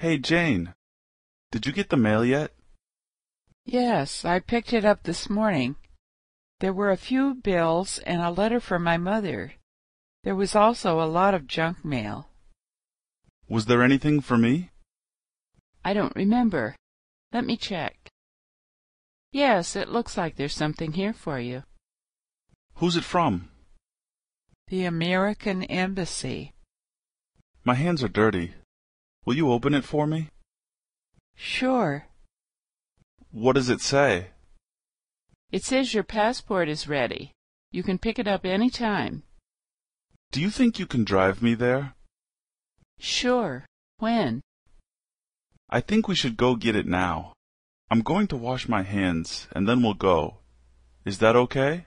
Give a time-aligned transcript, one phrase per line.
[0.00, 0.72] Hey, Jane.
[1.52, 2.54] Did you get the mail yet?
[3.66, 5.76] Yes, I picked it up this morning.
[6.60, 9.52] There were a few bills and a letter from my mother.
[10.24, 12.30] There was also a lot of junk mail.
[13.46, 14.70] Was there anything for me?
[15.84, 16.76] I don't remember.
[17.30, 18.08] Let me check.
[19.32, 21.64] Yes, it looks like there's something here for you.
[22.76, 23.50] Who's it from?
[24.68, 26.54] The American Embassy.
[27.64, 28.54] My hands are dirty.
[29.24, 30.28] Will you open it for me?
[31.36, 32.06] Sure.
[33.30, 34.28] What does it say?
[35.52, 37.32] It says your passport is ready.
[37.72, 39.22] You can pick it up any time.
[40.32, 41.94] Do you think you can drive me there?
[42.98, 43.66] Sure.
[43.98, 44.40] When?
[45.68, 47.32] I think we should go get it now.
[47.90, 50.38] I'm going to wash my hands, and then we'll go.
[51.04, 51.86] Is that okay?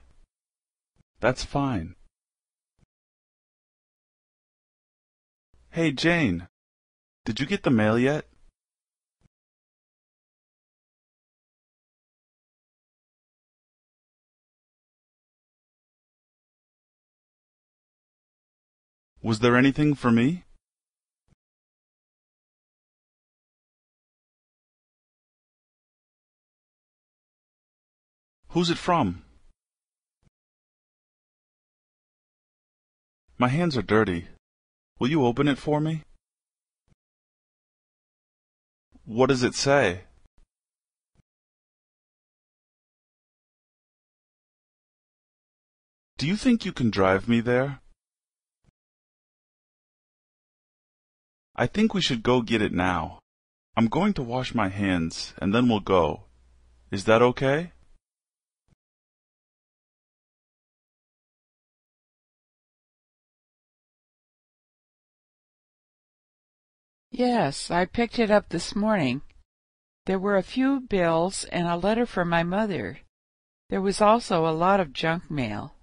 [1.20, 1.94] That's fine.
[5.70, 6.48] Hey, Jane.
[7.24, 8.26] Did you get the mail yet?
[19.22, 20.44] Was there anything for me?
[28.48, 29.24] Who's it from?
[33.38, 34.28] My hands are dirty.
[34.98, 36.02] Will you open it for me?
[39.06, 40.04] What does it say?
[46.16, 47.80] Do you think you can drive me there?
[51.54, 53.18] I think we should go get it now.
[53.76, 56.24] I'm going to wash my hands, and then we'll go.
[56.90, 57.73] Is that okay?
[67.16, 69.22] Yes, I picked it up this morning.
[70.06, 72.98] There were a few bills and a letter from my mother.
[73.70, 75.76] There was also a lot of junk mail.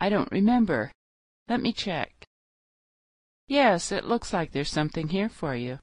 [0.00, 0.92] I don't remember.
[1.46, 2.24] Let me check.
[3.48, 5.78] Yes, it looks like there's something here for you.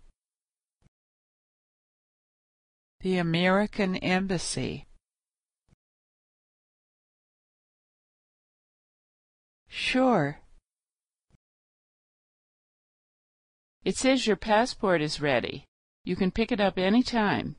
[3.02, 4.88] The American Embassy.
[9.70, 10.40] Sure.
[13.84, 15.66] It says your passport is ready.
[16.04, 17.56] You can pick it up any time.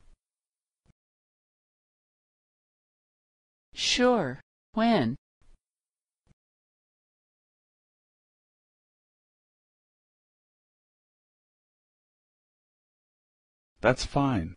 [3.73, 4.39] Sure.
[4.73, 5.15] When?
[13.81, 14.55] That's fine.